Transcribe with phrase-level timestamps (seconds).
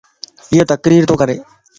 [0.51, 1.37] ايو تقرير تو ڪري